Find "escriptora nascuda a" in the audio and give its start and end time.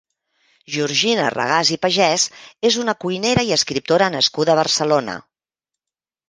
3.59-4.57